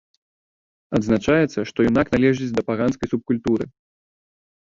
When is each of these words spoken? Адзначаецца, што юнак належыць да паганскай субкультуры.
Адзначаецца, 0.99 1.59
што 1.71 1.79
юнак 1.89 2.07
належыць 2.15 2.49
да 2.55 2.61
паганскай 2.69 3.07
субкультуры. 3.13 3.65